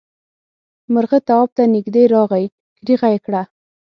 [0.93, 2.45] مرغه تواب ته نږدې راغی
[2.79, 3.41] کريغه یې کړه.